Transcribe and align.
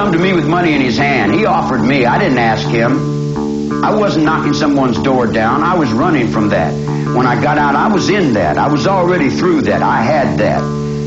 come 0.00 0.12
to 0.12 0.18
me 0.18 0.32
with 0.32 0.48
money 0.48 0.72
in 0.72 0.80
his 0.80 0.96
hand. 0.96 1.34
He 1.34 1.44
offered 1.44 1.82
me. 1.82 2.06
I 2.06 2.18
didn't 2.18 2.38
ask 2.38 2.66
him. 2.66 3.84
I 3.84 3.94
wasn't 3.94 4.24
knocking 4.24 4.54
someone's 4.54 4.98
door 5.02 5.26
down. 5.26 5.62
I 5.62 5.74
was 5.74 5.92
running 5.92 6.32
from 6.32 6.48
that. 6.48 6.72
When 7.14 7.26
I 7.26 7.38
got 7.38 7.58
out, 7.58 7.76
I 7.76 7.86
was 7.88 8.08
in 8.08 8.32
that. 8.32 8.56
I 8.56 8.66
was 8.66 8.86
already 8.86 9.28
through 9.28 9.60
that. 9.62 9.82
I 9.82 10.00
had 10.00 10.38
that. 10.38 10.62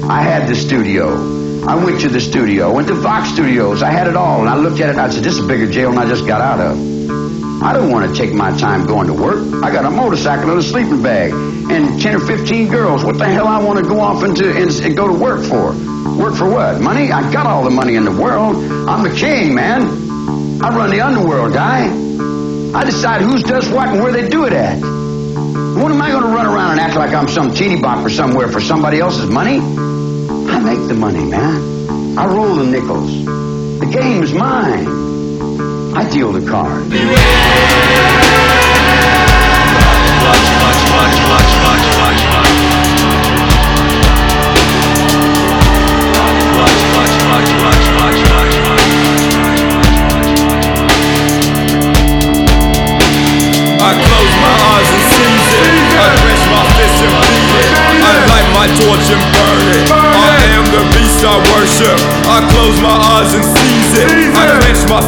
I 0.07 0.21
had 0.21 0.47
the 0.47 0.53
studio. 0.55 1.65
I 1.65 1.73
went 1.83 2.01
to 2.01 2.07
the 2.07 2.21
studio, 2.21 2.71
went 2.71 2.87
to 2.89 3.01
Fox 3.01 3.29
Studios. 3.29 3.81
I 3.81 3.89
had 3.89 4.05
it 4.05 4.15
all. 4.15 4.41
And 4.41 4.47
I 4.47 4.57
looked 4.57 4.79
at 4.79 4.89
it 4.89 4.91
and 4.91 5.01
I 5.01 5.09
said, 5.09 5.23
this 5.23 5.39
is 5.39 5.43
a 5.43 5.47
bigger 5.47 5.65
jail 5.71 5.89
than 5.89 5.97
I 5.97 6.07
just 6.07 6.27
got 6.27 6.41
out 6.41 6.59
of. 6.59 6.77
I 7.63 7.73
don't 7.73 7.89
want 7.89 8.07
to 8.07 8.15
take 8.15 8.31
my 8.31 8.55
time 8.59 8.85
going 8.85 9.07
to 9.07 9.13
work. 9.13 9.63
I 9.63 9.71
got 9.71 9.85
a 9.85 9.89
motorcycle 9.89 10.51
and 10.51 10.59
a 10.59 10.61
sleeping 10.61 11.01
bag 11.01 11.31
and 11.31 11.99
10 11.99 12.15
or 12.15 12.19
15 12.19 12.69
girls. 12.69 13.03
What 13.03 13.17
the 13.17 13.25
hell 13.25 13.47
I 13.47 13.57
want 13.57 13.79
to 13.79 13.85
go 13.89 13.99
off 14.01 14.23
into 14.23 14.55
and, 14.55 14.69
and 14.69 14.95
go 14.95 15.07
to 15.07 15.13
work 15.13 15.43
for? 15.43 15.73
Work 16.17 16.35
for 16.35 16.49
what? 16.49 16.79
Money? 16.79 17.11
I 17.11 17.31
got 17.31 17.47
all 17.47 17.63
the 17.63 17.71
money 17.71 17.95
in 17.95 18.05
the 18.05 18.11
world. 18.11 18.55
I'm 18.87 19.03
the 19.03 19.15
king, 19.15 19.55
man. 19.55 19.81
I 20.61 20.69
run 20.69 20.91
the 20.91 21.01
underworld, 21.01 21.53
guy. 21.53 21.87
I 22.73 22.83
decide 22.85 23.21
who's 23.21 23.43
does 23.43 23.69
what 23.69 23.89
and 23.89 24.01
where 24.01 24.11
they 24.11 24.29
do 24.29 24.45
it 24.45 24.53
at. 24.53 24.79
What 24.79 25.91
am 25.91 26.01
I 26.01 26.11
going 26.11 26.23
to 26.23 26.29
run 26.29 26.45
around 26.45 26.71
and 26.71 26.79
act 26.79 26.95
like 26.95 27.13
I'm 27.13 27.27
some 27.27 27.53
teeny 27.53 27.81
bopper 27.81 28.09
somewhere 28.09 28.47
for 28.47 28.61
somebody 28.61 28.99
else's 28.99 29.29
money? 29.29 29.57
I 29.57 30.59
make 30.59 30.87
the 30.87 30.93
money, 30.93 31.23
man. 31.23 32.17
I 32.17 32.25
roll 32.27 32.55
the 32.55 32.65
nickels. 32.65 33.25
The 33.79 33.89
game 33.91 34.21
is 34.23 34.33
mine. 34.33 34.87
I 35.95 36.09
deal 36.09 36.31
the 36.31 36.47
cards. 36.49 36.89
I 40.95 41.62
I 61.33 61.41
worship. 61.57 61.97
I 62.29 62.45
close 62.53 62.77
my 62.77 62.93
eyes 62.93 63.33
and 63.33 63.41
seize 63.41 64.05
it. 64.05 64.05
I 64.37 64.53
clench 64.61 64.85
my 64.85 65.02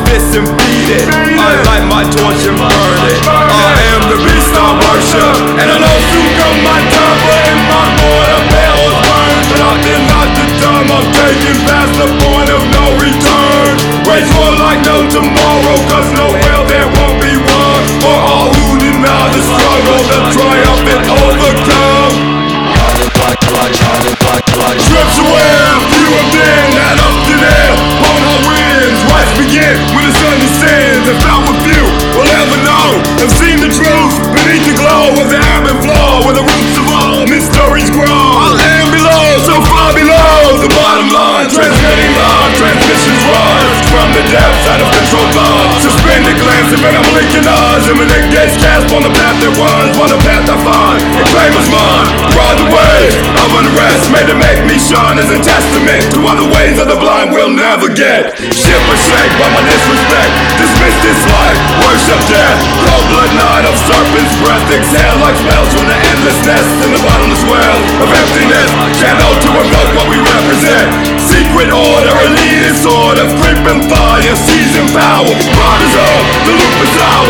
And 31.15 31.23
found 31.23 31.47
with 31.47 31.63
few 31.63 31.85
will 32.11 32.27
ever 32.27 32.59
know. 32.67 32.87
Have 33.23 33.31
seen 33.31 33.55
the 33.63 33.71
truth 33.71 34.13
beneath 34.35 34.67
the 34.67 34.75
glow 34.75 35.15
of 35.15 35.31
the 35.31 35.39
ebb 35.39 35.63
and 35.63 35.79
flow. 35.79 36.27
Where 36.27 36.35
the 36.35 36.43
roots 36.43 36.75
of 36.75 36.85
all 36.91 37.23
mysteries 37.23 37.87
grow. 37.87 38.19
I 38.51 38.83
am 38.83 38.91
below, 38.91 39.23
so 39.47 39.55
far 39.63 39.95
below 39.95 40.59
the 40.59 40.71
bottom 40.75 41.07
line. 41.15 41.47
Transmitting 41.47 42.11
love, 42.19 42.51
transmissions 42.59 43.23
rise 43.31 43.79
from 43.87 44.11
the 44.11 44.23
depths 44.27 44.65
out 44.67 44.83
of 44.83 44.91
control 44.91 45.27
love. 45.39 45.79
Suspended 45.79 46.35
glance 46.35 46.75
and 46.75 46.83
I'm 46.83 47.07
blinking 47.15 47.47
eyes. 47.47 47.87
Imminent 47.87 48.25
gaze 48.35 48.59
cast 48.59 48.91
on 48.91 49.07
the 49.07 49.13
path 49.15 49.39
that 49.39 49.55
runs, 49.55 49.95
on 49.95 50.11
the 50.11 50.19
path 50.19 50.51
I 50.51 50.57
find. 50.67 50.99
And 50.99 51.27
claim 51.31 51.53
as 51.55 51.67
mine. 51.71 52.11
Ride 52.35 52.59
the 52.59 52.67
wave 52.75 53.15
of 53.39 53.49
unrest 53.55 54.11
made 54.11 54.27
to 54.27 54.35
make 54.35 54.59
me 54.67 54.75
shine 54.75 55.15
as 55.15 55.31
a 55.31 55.39
testament 55.39 55.64
to 55.85 56.17
all 56.25 56.33
the 56.33 56.49
ways 56.49 56.81
of 56.81 56.89
the 56.89 56.97
blind 56.97 57.29
will 57.29 57.53
never 57.53 57.93
get. 57.93 58.33
Ship 58.49 58.83
or 58.89 58.97
shake 58.97 59.33
by 59.37 59.47
my 59.53 59.61
disrespect. 59.61 60.33
Dismiss 60.57 60.95
this 61.05 61.21
life, 61.29 61.59
worship 61.85 62.21
death. 62.25 62.57
Cold 62.89 63.05
blood 63.13 63.31
night 63.37 63.65
of 63.69 63.77
serpent's 63.85 64.33
breath. 64.41 64.65
Exhale 64.73 65.19
like 65.21 65.37
smells 65.37 65.69
from 65.77 65.85
the 65.85 65.97
endless 66.09 66.39
nest 66.41 66.69
in 66.81 66.89
the 66.89 67.01
bottomless 67.05 67.43
well 67.45 67.77
of 68.01 68.09
emptiness. 68.09 68.69
Channel 68.97 69.33
to 69.45 69.49
evoke 69.61 69.91
what 69.93 70.07
we 70.09 70.17
represent. 70.17 70.89
Secret 71.21 71.69
order, 71.69 72.13
elitist 72.33 72.81
order, 72.89 73.25
creeping 73.45 73.85
fire, 73.85 74.35
seizing 74.41 74.89
power. 74.89 75.29
Riders 75.29 75.95
up, 76.01 76.23
the 76.49 76.53
loop 76.57 76.75
is 76.81 76.95
our. 76.97 77.24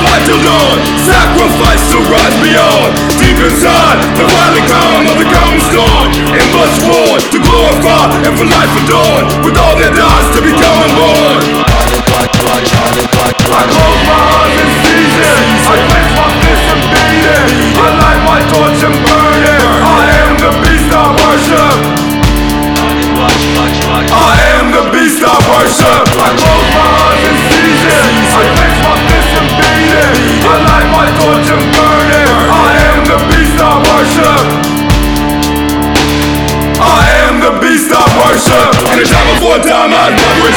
Fly 0.00 0.18
till 0.24 0.40
dawn. 0.40 0.76
Sacrifice 1.04 1.84
to 1.92 1.98
rise 2.08 2.36
beyond. 2.40 2.90
Deep 3.20 3.36
inside, 3.36 3.98
the 4.16 4.24
violent 4.24 4.66
calm 4.66 5.04
of 5.12 5.16
the 5.20 5.28
coming 5.28 5.62
storm. 5.68 6.08
In 6.32 6.46
must 6.56 6.80
war 6.88 7.20
to 7.20 7.38
glorify 7.38 8.08
and 8.24 8.32
for 8.36 8.48
life 8.48 8.72
adorn. 8.84 9.24
With 9.44 9.56
all 9.60 9.76
that 9.76 9.92
dies 9.92 10.26
to 10.36 10.40
become 10.40 10.76
unborn. 10.88 11.44
I 13.50 13.62
close 13.66 14.02
my 14.08 14.20
eyes 14.40 14.56
and 14.62 14.72
seize 14.84 15.16
it. 15.20 15.38
I 15.68 15.76
clench 15.88 16.10
my 16.16 16.28
fists 16.40 16.68
and 16.72 16.80
beat 16.92 17.24
it. 17.28 17.69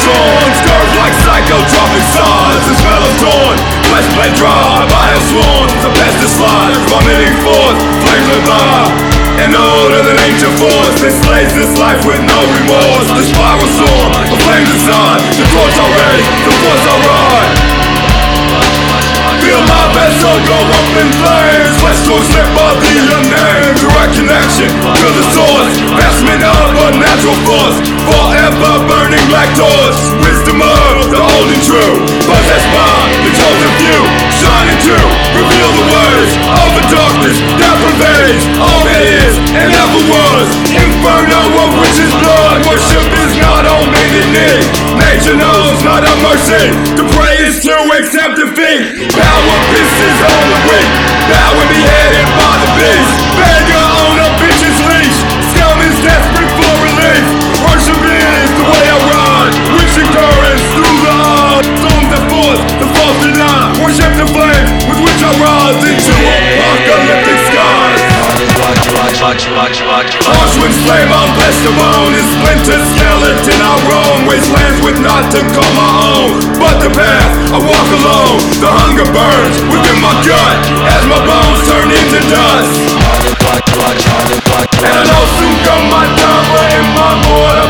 I 0.04 0.12
blood 0.12 0.36
rich 0.44 0.60
on. 0.68 0.84
Like 1.00 1.16
psychotropic 1.24 2.04
stars. 2.12 2.62
The 2.68 2.74
smell 2.76 3.02
of 3.04 3.14
torn. 3.24 3.56
Flesh 3.88 4.08
blade 4.12 4.36
dry. 4.36 4.84
I 4.84 5.16
have 5.16 5.24
sworn. 5.32 5.68
The 5.80 5.90
pest 5.96 6.18
is 6.20 6.32
slide. 6.36 6.76
Vomiting 6.92 7.36
forth. 7.40 7.78
Flames 8.04 8.28
of 8.36 8.40
fire. 8.44 8.88
And 9.40 9.56
older 9.56 10.04
than 10.04 10.16
ancient 10.20 10.54
force 10.60 10.96
that 11.00 11.14
slays 11.24 11.52
this 11.56 11.72
life 11.80 12.04
with 12.04 12.20
no 12.20 12.38
remorse. 12.52 13.08
The 13.16 13.24
spiral 13.24 13.68
soar. 13.72 14.04
The 14.28 14.38
flames 14.44 14.70
inside. 14.76 15.24
The 15.40 15.46
torch 15.48 15.76
already. 15.80 16.22
The 16.44 16.52
force 16.52 16.84
alright. 16.84 17.84
Feel 19.40 19.60
my 19.68 19.84
vessel 19.92 20.40
go 20.48 20.56
up 20.56 20.88
in 20.96 21.08
flames 21.20 21.76
Flesh 21.76 22.00
to 22.08 22.16
slip 22.32 22.48
of 22.64 22.80
the 22.80 22.96
unnamed 22.96 23.76
Direct 23.76 24.16
connection 24.16 24.72
to 24.72 25.06
the 25.12 25.24
source 25.36 25.74
Vestment 26.00 26.40
of 26.40 26.72
a 26.80 26.88
natural 26.96 27.36
force 27.44 27.76
Forever 28.54 28.86
burning 28.86 29.26
black 29.26 29.50
torch 29.58 29.98
Wisdom 30.22 30.62
of 30.62 31.10
the 31.10 31.18
old 31.18 31.48
and 31.50 31.62
true. 31.66 31.94
Possessed 32.22 32.70
by 32.70 33.10
the 33.26 33.30
chosen 33.34 33.72
few 33.82 34.00
Shining 34.30 34.78
to 34.78 34.94
reveal 35.34 35.70
the 35.74 35.86
words 35.90 36.30
Of 36.62 36.70
the 36.78 36.84
darkness 36.86 37.36
that 37.58 37.74
pervades 37.82 38.44
All 38.62 38.80
that 38.86 39.02
is 39.02 39.34
and 39.58 39.74
ever 39.74 40.02
was. 40.06 40.46
Inferno 40.70 41.42
of 41.66 41.70
witches 41.82 42.14
blood 42.22 42.62
Worship 42.70 43.06
is 43.26 43.34
not 43.42 43.66
on 43.66 43.90
bended 43.90 44.28
knee 44.30 44.62
Nature 45.02 45.34
knows 45.34 45.82
not 45.82 46.06
a 46.06 46.14
mercy. 46.22 46.70
To 46.94 47.02
pray 47.18 47.34
is 47.50 47.58
to 47.66 47.74
accept 47.98 48.38
defeat. 48.38 49.10
Power 49.10 49.58
pisses 49.74 50.18
on 50.30 50.42
the 50.54 50.60
weak 50.70 50.90
Bow 51.26 51.58
and 51.58 51.70
be 51.74 51.82
headed 51.82 52.26
by 52.38 52.54
the 52.62 52.70
beast. 52.78 53.14
Beggar 53.34 53.73
skies 69.40 69.80
Auschwitz 70.30 70.78
flame 70.86 71.10
on 71.10 71.28
flesh 71.34 71.58
to 71.66 71.70
bone 71.74 72.14
And 72.14 72.26
splintered 72.38 72.84
skeleton 72.94 73.58
I 73.58 73.74
roam. 73.90 74.26
Wastelands 74.30 74.78
with 74.84 74.98
not 75.02 75.30
to 75.34 75.40
call 75.50 75.70
my 75.74 75.90
own. 76.14 76.38
But 76.58 76.78
the 76.78 76.90
path 76.94 77.32
I 77.50 77.58
walk 77.58 77.88
alone. 77.90 78.38
The 78.62 78.70
hunger 78.70 79.08
burns 79.10 79.58
within 79.70 79.98
my 79.98 80.14
gut 80.22 80.58
As 80.86 81.02
my 81.10 81.18
bones 81.26 81.60
turn 81.66 81.88
into 81.90 82.20
dust. 82.30 82.74
And 84.84 84.92
I 84.92 85.02
know 85.02 85.24
soon 85.38 85.54
come 85.66 85.84
my 85.90 86.06
time 86.18 86.46
But 86.54 86.68
in 86.78 86.86
my 86.94 87.12
mortar 87.26 87.63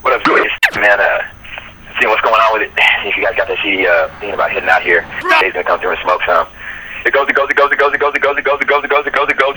What 0.00 0.16
up, 0.16 0.24
Joyce? 0.24 0.48
Man, 0.80 0.96
uh, 0.96 1.28
seeing 2.00 2.08
what's 2.08 2.24
going 2.24 2.40
on 2.40 2.56
with 2.56 2.72
it. 2.72 2.72
If 3.04 3.20
you 3.20 3.22
guys 3.22 3.36
got 3.36 3.52
that 3.52 3.60
CD, 3.60 3.84
uh, 3.84 4.08
thinking 4.16 4.32
about 4.32 4.48
hitting 4.48 4.72
out 4.72 4.80
here, 4.80 5.04
Dave's 5.44 5.52
gonna 5.52 5.68
come 5.68 5.76
through 5.76 5.92
and 5.92 6.00
smoke 6.00 6.24
some. 6.24 6.48
It 7.04 7.12
goes, 7.12 7.28
it 7.28 7.36
goes, 7.36 7.52
it 7.52 7.56
goes, 7.60 7.68
it 7.68 7.76
goes, 7.76 7.92
it 7.92 8.00
goes, 8.00 8.16
it 8.16 8.24
goes, 8.24 8.40
it 8.40 8.44
goes, 8.48 8.60
it 8.64 8.66
goes, 8.66 8.80
it 8.80 8.88
goes, 8.88 9.04
it 9.04 9.12
goes, 9.12 9.28
it 9.28 9.36
goes. 9.36 9.56